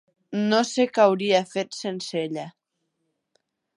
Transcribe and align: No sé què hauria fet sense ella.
No 0.53 0.61
sé 0.69 0.85
què 0.95 1.03
hauria 1.03 1.41
fet 1.51 1.79
sense 1.81 2.19
ella. 2.23 2.47